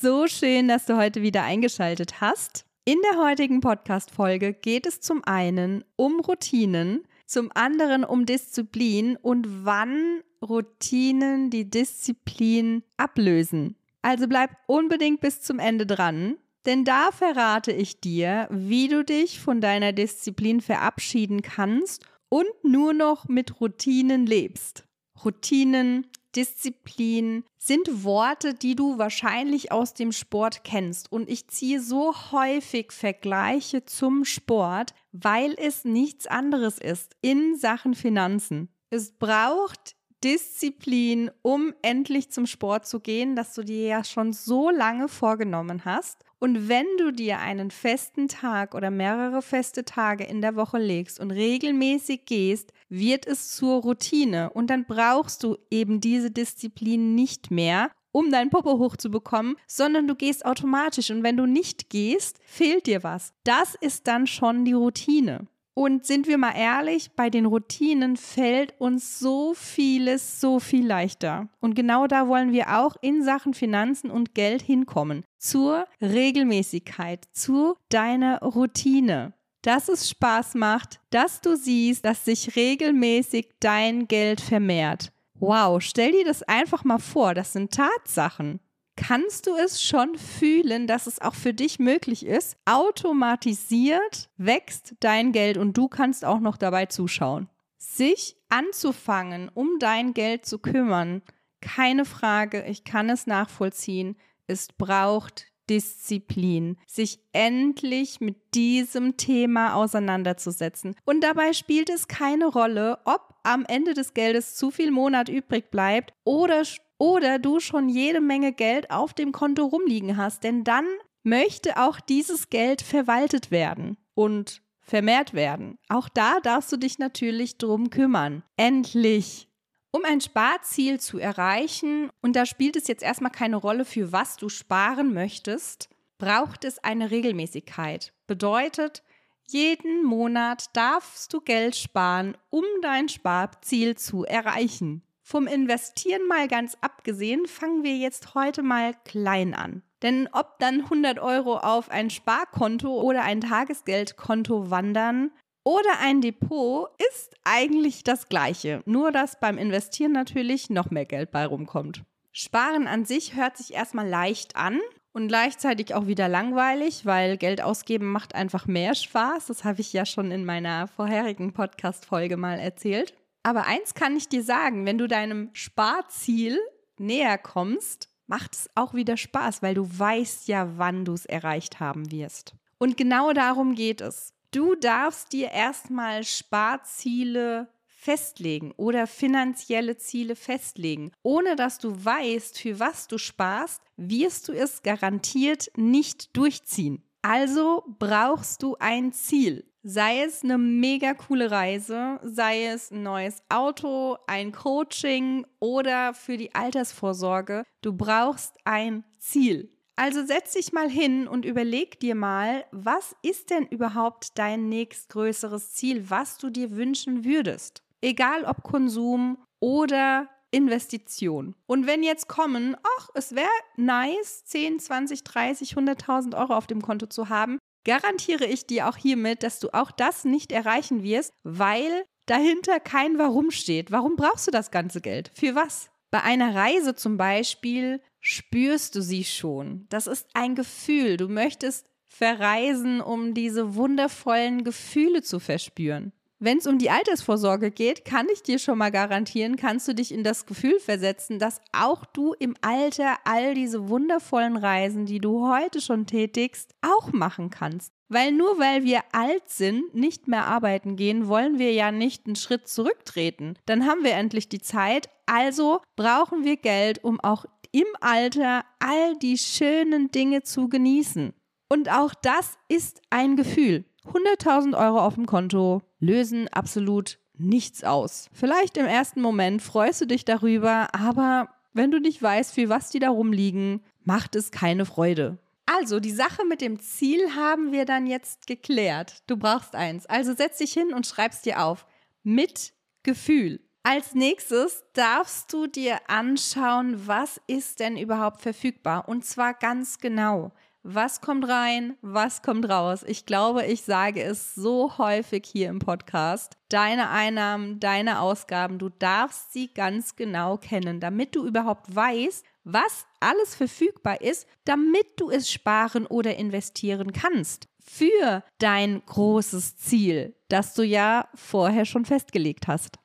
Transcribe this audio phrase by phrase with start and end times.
[0.00, 2.64] So schön, dass du heute wieder eingeschaltet hast.
[2.84, 9.64] In der heutigen Podcast-Folge geht es zum einen um Routinen, zum anderen um Disziplin und
[9.64, 13.76] wann Routinen die Disziplin ablösen.
[14.00, 19.40] Also bleib unbedingt bis zum Ende dran, denn da verrate ich dir, wie du dich
[19.40, 24.84] von deiner Disziplin verabschieden kannst und nur noch mit Routinen lebst.
[25.24, 31.12] Routinen, Disziplin sind Worte, die du wahrscheinlich aus dem Sport kennst.
[31.12, 37.94] Und ich ziehe so häufig Vergleiche zum Sport, weil es nichts anderes ist in Sachen
[37.94, 38.70] Finanzen.
[38.90, 44.70] Es braucht Disziplin, um endlich zum Sport zu gehen, das du dir ja schon so
[44.70, 46.24] lange vorgenommen hast.
[46.42, 51.20] Und wenn du dir einen festen Tag oder mehrere feste Tage in der Woche legst
[51.20, 57.52] und regelmäßig gehst, wird es zur Routine und dann brauchst du eben diese Disziplin nicht
[57.52, 62.88] mehr, um dein Popo hochzubekommen, sondern du gehst automatisch und wenn du nicht gehst, fehlt
[62.88, 63.32] dir was.
[63.44, 65.46] Das ist dann schon die Routine.
[65.74, 71.48] Und sind wir mal ehrlich, bei den Routinen fällt uns so vieles so viel leichter.
[71.60, 75.24] Und genau da wollen wir auch in Sachen Finanzen und Geld hinkommen.
[75.38, 79.32] Zur Regelmäßigkeit, zu deiner Routine.
[79.62, 85.12] Dass es Spaß macht, dass du siehst, dass sich regelmäßig dein Geld vermehrt.
[85.38, 88.60] Wow, stell dir das einfach mal vor, das sind Tatsachen
[88.96, 92.56] kannst du es schon fühlen, dass es auch für dich möglich ist.
[92.64, 97.48] Automatisiert wächst dein Geld und du kannst auch noch dabei zuschauen.
[97.78, 101.22] Sich anzufangen, um dein Geld zu kümmern,
[101.60, 104.16] keine Frage, ich kann es nachvollziehen.
[104.46, 110.96] Es braucht Disziplin, sich endlich mit diesem Thema auseinanderzusetzen.
[111.04, 115.70] Und dabei spielt es keine Rolle, ob am Ende des Geldes zu viel Monat übrig
[115.70, 116.64] bleibt oder
[117.02, 120.86] oder du schon jede Menge Geld auf dem Konto rumliegen hast, denn dann
[121.24, 125.80] möchte auch dieses Geld verwaltet werden und vermehrt werden.
[125.88, 128.44] Auch da darfst du dich natürlich drum kümmern.
[128.56, 129.48] Endlich!
[129.90, 134.36] Um ein Sparziel zu erreichen, und da spielt es jetzt erstmal keine Rolle, für was
[134.36, 135.88] du sparen möchtest,
[136.18, 138.12] braucht es eine Regelmäßigkeit.
[138.28, 139.02] Bedeutet,
[139.48, 145.02] jeden Monat darfst du Geld sparen, um dein Sparziel zu erreichen.
[145.32, 149.82] Vom Investieren mal ganz abgesehen, fangen wir jetzt heute mal klein an.
[150.02, 155.30] Denn ob dann 100 Euro auf ein Sparkonto oder ein Tagesgeldkonto wandern
[155.64, 158.82] oder ein Depot, ist eigentlich das gleiche.
[158.84, 162.02] Nur dass beim Investieren natürlich noch mehr Geld bei rumkommt.
[162.32, 164.80] Sparen an sich hört sich erstmal leicht an
[165.14, 169.46] und gleichzeitig auch wieder langweilig, weil Geld ausgeben macht einfach mehr Spaß.
[169.46, 173.14] Das habe ich ja schon in meiner vorherigen Podcast-Folge mal erzählt.
[173.42, 176.58] Aber eins kann ich dir sagen, wenn du deinem Sparziel
[176.98, 181.80] näher kommst, macht es auch wieder Spaß, weil du weißt ja, wann du es erreicht
[181.80, 182.54] haben wirst.
[182.78, 184.32] Und genau darum geht es.
[184.52, 191.12] Du darfst dir erstmal Sparziele festlegen oder finanzielle Ziele festlegen.
[191.22, 197.04] Ohne dass du weißt, für was du sparst, wirst du es garantiert nicht durchziehen.
[197.22, 199.64] Also brauchst du ein Ziel.
[199.84, 206.36] Sei es eine mega coole Reise, sei es ein neues Auto, ein Coaching oder für
[206.36, 207.64] die Altersvorsorge.
[207.80, 209.76] Du brauchst ein Ziel.
[209.96, 215.72] Also setz dich mal hin und überleg dir mal, was ist denn überhaupt dein nächstgrößeres
[215.72, 217.82] Ziel, was du dir wünschen würdest?
[218.00, 221.56] Egal ob Konsum oder Investition.
[221.66, 226.82] Und wenn jetzt kommen, ach, es wäre nice, 10, 20, 30, 100.000 Euro auf dem
[226.82, 231.32] Konto zu haben, garantiere ich dir auch hiermit, dass du auch das nicht erreichen wirst,
[231.42, 233.90] weil dahinter kein Warum steht.
[233.90, 235.30] Warum brauchst du das ganze Geld?
[235.34, 235.90] Für was?
[236.10, 239.86] Bei einer Reise zum Beispiel spürst du sie schon.
[239.88, 241.16] Das ist ein Gefühl.
[241.16, 246.12] Du möchtest verreisen, um diese wundervollen Gefühle zu verspüren.
[246.44, 250.10] Wenn es um die Altersvorsorge geht, kann ich dir schon mal garantieren, kannst du dich
[250.10, 255.48] in das Gefühl versetzen, dass auch du im Alter all diese wundervollen Reisen, die du
[255.48, 257.92] heute schon tätigst, auch machen kannst.
[258.08, 262.34] Weil nur weil wir alt sind, nicht mehr arbeiten gehen, wollen wir ja nicht einen
[262.34, 263.54] Schritt zurücktreten.
[263.66, 265.10] Dann haben wir endlich die Zeit.
[265.26, 271.34] Also brauchen wir Geld, um auch im Alter all die schönen Dinge zu genießen.
[271.68, 273.84] Und auch das ist ein Gefühl.
[274.06, 278.28] 100.000 Euro auf dem Konto lösen absolut nichts aus.
[278.32, 282.90] Vielleicht im ersten Moment freust du dich darüber, aber wenn du nicht weißt, für was
[282.90, 285.38] die da rumliegen, macht es keine Freude.
[285.64, 289.22] Also, die Sache mit dem Ziel haben wir dann jetzt geklärt.
[289.26, 290.06] Du brauchst eins.
[290.06, 291.86] Also setz dich hin und schreib's dir auf.
[292.24, 292.72] Mit
[293.04, 293.60] Gefühl.
[293.84, 300.52] Als nächstes darfst du dir anschauen, was ist denn überhaupt verfügbar und zwar ganz genau.
[300.84, 303.04] Was kommt rein, was kommt raus?
[303.06, 306.56] Ich glaube, ich sage es so häufig hier im Podcast.
[306.70, 313.06] Deine Einnahmen, deine Ausgaben, du darfst sie ganz genau kennen, damit du überhaupt weißt, was
[313.20, 320.74] alles verfügbar ist, damit du es sparen oder investieren kannst für dein großes Ziel, das
[320.74, 322.98] du ja vorher schon festgelegt hast.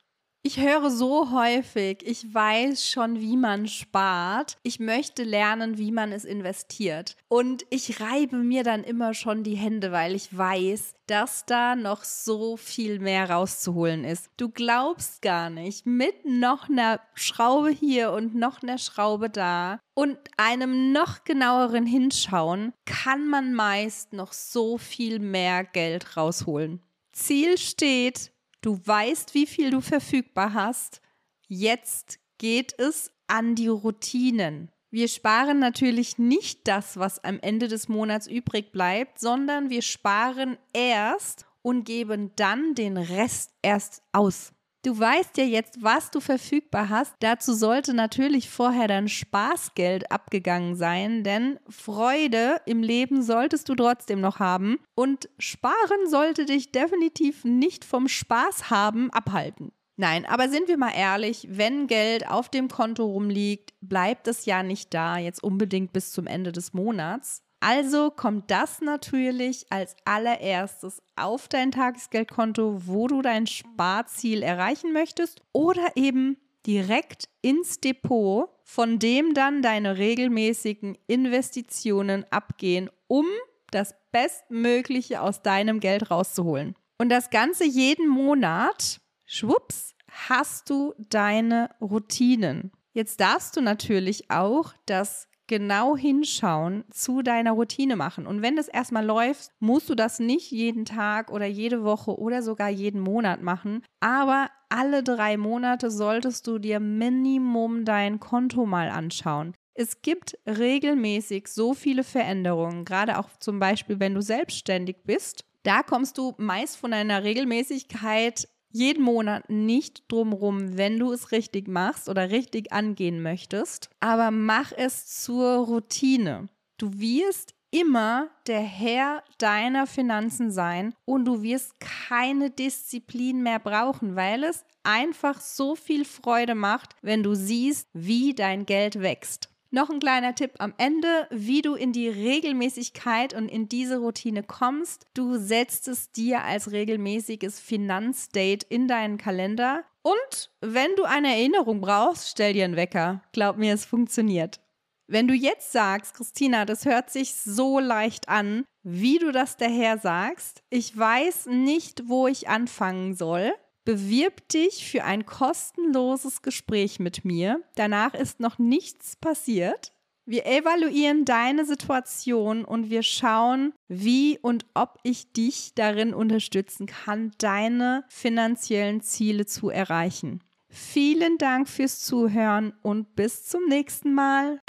[0.47, 4.55] Ich höre so häufig, ich weiß schon, wie man spart.
[4.63, 7.17] Ich möchte lernen, wie man es investiert.
[7.27, 12.05] Und ich reibe mir dann immer schon die Hände, weil ich weiß, dass da noch
[12.05, 14.29] so viel mehr rauszuholen ist.
[14.37, 20.17] Du glaubst gar nicht, mit noch einer Schraube hier und noch einer Schraube da und
[20.37, 26.81] einem noch genaueren Hinschauen kann man meist noch so viel mehr Geld rausholen.
[27.11, 28.31] Ziel steht,
[28.67, 30.99] Du weißt, wie viel du verfügbar hast.
[31.47, 34.73] Jetzt geht es an die Routinen.
[34.91, 40.57] Wir sparen natürlich nicht das, was am Ende des Monats übrig bleibt, sondern wir sparen
[40.73, 44.51] erst und geben dann den Rest erst aus.
[44.87, 47.13] Du weißt ja jetzt, was du verfügbar hast.
[47.19, 54.21] Dazu sollte natürlich vorher dein Spaßgeld abgegangen sein, denn Freude im Leben solltest du trotzdem
[54.21, 59.73] noch haben und sparen sollte dich definitiv nicht vom Spaß haben abhalten.
[59.97, 64.63] Nein, aber sind wir mal ehrlich, wenn Geld auf dem Konto rumliegt, bleibt es ja
[64.63, 67.43] nicht da, jetzt unbedingt bis zum Ende des Monats.
[67.59, 75.41] Also kommt das natürlich als allererstes auf dein Tagesgeldkonto, wo du dein Sparziel erreichen möchtest
[75.53, 76.37] oder eben
[76.67, 83.25] direkt ins Depot, von dem dann deine regelmäßigen Investitionen abgehen, um
[83.71, 86.75] das Bestmögliche aus deinem Geld rauszuholen.
[86.99, 89.95] Und das Ganze jeden Monat, schwupps,
[90.27, 92.71] hast du deine Routinen.
[92.93, 98.27] Jetzt darfst du natürlich auch das genau hinschauen, zu deiner Routine machen.
[98.27, 102.41] Und wenn das erstmal läuft, musst du das nicht jeden Tag oder jede Woche oder
[102.41, 103.83] sogar jeden Monat machen.
[103.99, 109.53] Aber alle drei Monate solltest du dir Minimum dein Konto mal anschauen.
[109.73, 115.45] Es gibt regelmäßig so viele Veränderungen, gerade auch zum Beispiel, wenn du selbstständig bist.
[115.63, 121.67] Da kommst du meist von deiner Regelmäßigkeit jeden Monat nicht drumrum, wenn du es richtig
[121.67, 126.49] machst oder richtig angehen möchtest, aber mach es zur Routine.
[126.77, 134.15] Du wirst immer der Herr deiner Finanzen sein und du wirst keine Disziplin mehr brauchen,
[134.15, 139.49] weil es einfach so viel Freude macht, wenn du siehst, wie dein Geld wächst.
[139.69, 144.43] Noch ein kleiner Tipp am Ende, wie du in die Regelmäßigkeit und in diese Routine
[144.43, 145.07] kommst.
[145.13, 151.81] Du setzt es dir als regelmäßiges Finanzdate in deinen Kalender und wenn du eine Erinnerung
[151.81, 153.21] brauchst, stell dir einen Wecker.
[153.33, 154.61] Glaub mir, es funktioniert.
[155.07, 159.97] Wenn du jetzt sagst, Christina, das hört sich so leicht an, wie du das daher
[159.97, 163.53] sagst, ich weiß nicht, wo ich anfangen soll,
[163.87, 167.61] Bewirb dich für ein kostenloses Gespräch mit mir.
[167.75, 169.93] Danach ist noch nichts passiert.
[170.25, 177.31] Wir evaluieren deine Situation und wir schauen, wie und ob ich dich darin unterstützen kann,
[177.37, 180.43] deine finanziellen Ziele zu erreichen.
[180.67, 184.59] Vielen Dank fürs Zuhören und bis zum nächsten Mal.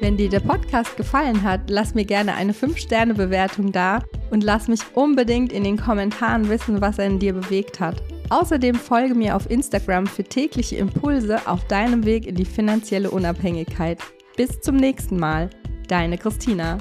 [0.00, 4.02] Wenn dir der Podcast gefallen hat, lass mir gerne eine 5-Sterne-Bewertung da
[4.34, 8.02] und lass mich unbedingt in den Kommentaren wissen, was er in dir bewegt hat.
[8.30, 14.00] Außerdem folge mir auf Instagram für tägliche Impulse auf deinem Weg in die finanzielle Unabhängigkeit.
[14.36, 15.50] Bis zum nächsten Mal,
[15.86, 16.78] deine Christina.